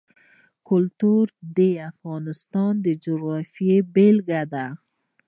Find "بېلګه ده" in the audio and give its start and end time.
3.93-4.67